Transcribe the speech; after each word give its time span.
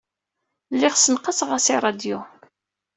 Lliɣ 0.73 0.93
ssenqaseɣ-as 0.95 1.67
i 1.73 1.75
ṛṛadyu. 1.79 2.19